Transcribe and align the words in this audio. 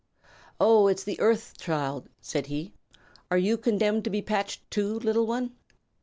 "Oh, 0.59 0.87
it's 0.87 1.03
the 1.03 1.19
Earth 1.19 1.59
Child," 1.59 2.09
said 2.21 2.47
he. 2.47 2.73
"Are 3.29 3.37
you 3.37 3.55
condemned 3.55 4.03
to 4.05 4.09
be 4.09 4.23
patched, 4.23 4.71
too, 4.71 4.97
little 4.97 5.27
one?" 5.27 5.51